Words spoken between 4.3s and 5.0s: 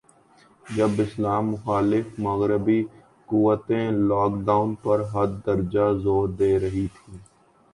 down پر